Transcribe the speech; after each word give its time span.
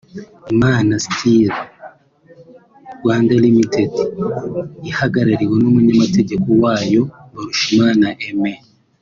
Imana 0.53 0.93
Steel 1.05 1.51
Rwanda 2.99 3.33
Limited’ 3.45 3.91
ihagarariwe 4.89 5.55
n’umunyamategeko 5.63 6.47
wayo 6.63 7.01
Mbarushimana 7.31 8.07
Aimee 8.25 8.61